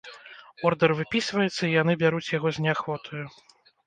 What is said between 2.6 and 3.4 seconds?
неахвотаю.